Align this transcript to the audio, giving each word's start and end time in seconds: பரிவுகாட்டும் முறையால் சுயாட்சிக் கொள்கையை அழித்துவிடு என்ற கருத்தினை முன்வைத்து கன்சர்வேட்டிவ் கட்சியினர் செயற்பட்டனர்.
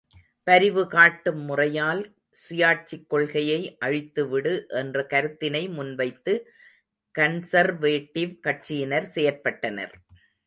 பரிவுகாட்டும் 0.47 1.41
முறையால் 1.49 2.01
சுயாட்சிக் 2.37 3.05
கொள்கையை 3.07 3.59
அழித்துவிடு 3.85 4.53
என்ற 4.79 5.03
கருத்தினை 5.09 5.61
முன்வைத்து 5.69 6.33
கன்சர்வேட்டிவ் 7.15 8.33
கட்சியினர் 8.47 9.07
செயற்பட்டனர். 9.15 9.93